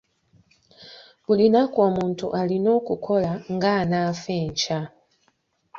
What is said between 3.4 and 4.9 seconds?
ng'anaafa enkya.